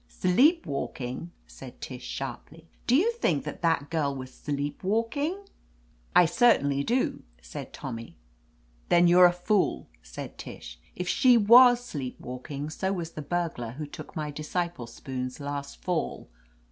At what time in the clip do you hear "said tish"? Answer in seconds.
1.45-2.01, 10.01-10.79